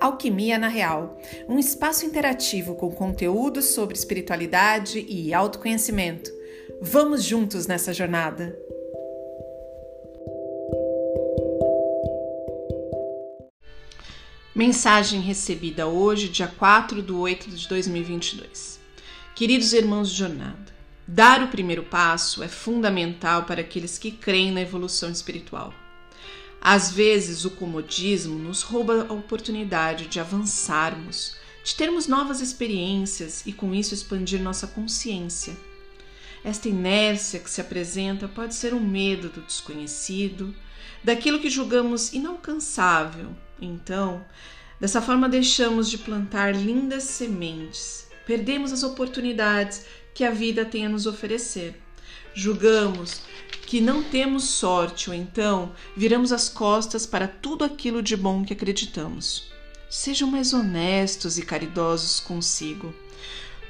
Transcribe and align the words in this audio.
Alquimia 0.00 0.58
na 0.58 0.68
Real, 0.68 1.20
um 1.46 1.58
espaço 1.58 2.06
interativo 2.06 2.74
com 2.74 2.90
conteúdos 2.90 3.66
sobre 3.66 3.94
espiritualidade 3.94 5.04
e 5.06 5.34
autoconhecimento. 5.34 6.30
Vamos 6.80 7.22
juntos 7.22 7.66
nessa 7.66 7.92
jornada! 7.92 8.58
Mensagem 14.54 15.20
recebida 15.20 15.86
hoje, 15.86 16.28
dia 16.28 16.48
4 16.48 17.02
de 17.02 17.12
8 17.12 17.50
de 17.50 17.68
2022. 17.68 18.80
Queridos 19.34 19.74
irmãos 19.74 20.10
de 20.10 20.16
jornada, 20.16 20.72
dar 21.06 21.42
o 21.42 21.48
primeiro 21.48 21.82
passo 21.82 22.42
é 22.42 22.48
fundamental 22.48 23.44
para 23.44 23.60
aqueles 23.60 23.98
que 23.98 24.10
creem 24.10 24.50
na 24.50 24.62
evolução 24.62 25.10
espiritual. 25.10 25.74
Às 26.60 26.90
vezes, 26.90 27.44
o 27.46 27.50
comodismo 27.50 28.38
nos 28.38 28.62
rouba 28.62 29.06
a 29.08 29.12
oportunidade 29.14 30.06
de 30.06 30.20
avançarmos, 30.20 31.36
de 31.64 31.74
termos 31.74 32.06
novas 32.06 32.40
experiências 32.40 33.42
e, 33.46 33.52
com 33.52 33.74
isso, 33.74 33.94
expandir 33.94 34.42
nossa 34.42 34.66
consciência. 34.66 35.56
Esta 36.44 36.68
inércia 36.68 37.40
que 37.40 37.50
se 37.50 37.60
apresenta 37.60 38.28
pode 38.28 38.54
ser 38.54 38.74
um 38.74 38.80
medo 38.80 39.28
do 39.30 39.40
desconhecido, 39.40 40.54
daquilo 41.02 41.40
que 41.40 41.48
julgamos 41.48 42.12
inalcançável. 42.12 43.34
Então, 43.60 44.24
dessa 44.78 45.00
forma, 45.00 45.28
deixamos 45.28 45.90
de 45.90 45.98
plantar 45.98 46.54
lindas 46.54 47.04
sementes, 47.04 48.06
perdemos 48.26 48.72
as 48.72 48.82
oportunidades 48.82 49.86
que 50.14 50.24
a 50.24 50.30
vida 50.30 50.64
tem 50.64 50.86
a 50.86 50.88
nos 50.88 51.06
oferecer. 51.06 51.80
Julgamos 52.34 53.22
que 53.66 53.80
não 53.80 54.02
temos 54.02 54.44
sorte 54.44 55.10
ou 55.10 55.14
então 55.14 55.72
viramos 55.96 56.32
as 56.32 56.48
costas 56.48 57.06
para 57.06 57.28
tudo 57.28 57.64
aquilo 57.64 58.02
de 58.02 58.16
bom 58.16 58.44
que 58.44 58.52
acreditamos. 58.52 59.50
Sejam 59.88 60.30
mais 60.30 60.52
honestos 60.52 61.38
e 61.38 61.42
caridosos 61.42 62.20
consigo. 62.20 62.94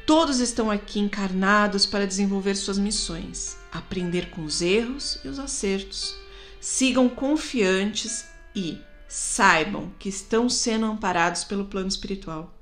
Todos 0.07 0.41
estão 0.41 0.71
aqui 0.71 0.99
encarnados 0.99 1.87
para 1.87 2.07
desenvolver 2.07 2.55
suas 2.57 2.79
missões, 2.79 3.57
aprender 3.71 4.31
com 4.31 4.45
os 4.45 4.61
erros 4.61 5.19
e 5.25 5.29
os 5.29 5.39
acertos. 5.39 6.17
Sigam 6.61 7.09
confiantes 7.09 8.25
e 8.55 8.79
saibam 9.09 9.93
que 9.99 10.09
estão 10.09 10.49
sendo 10.49 10.87
amparados 10.87 11.45
pelo 11.45 11.65
plano 11.67 11.89
espiritual. 11.89 12.55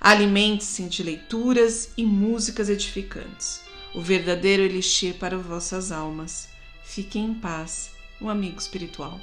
Alimente-se 0.00 0.84
de 0.84 1.02
leituras 1.02 1.90
e 1.96 2.04
músicas 2.04 2.68
edificantes, 2.68 3.60
o 3.94 4.00
verdadeiro 4.00 4.62
elixir 4.62 5.14
para 5.14 5.36
vossas 5.38 5.90
almas. 5.90 6.48
Fiquem 6.84 7.26
em 7.26 7.34
paz, 7.34 7.90
um 8.20 8.28
amigo 8.28 8.58
espiritual. 8.58 9.20